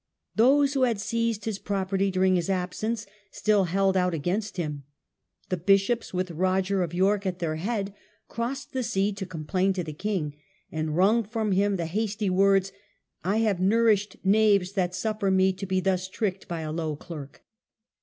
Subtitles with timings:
[0.35, 4.83] Thosewho had seized his property during and murder, his absence still held out against him.
[5.49, 7.93] The ^^^'^*"'^' bishops, with Roger of York at their head,
[8.27, 10.33] crossed the sea to complain to the king,
[10.71, 12.71] and wrung from him the hasty words,"
[13.23, 17.43] I have nourished knaves that suffer me to be thus tricked by a low clerk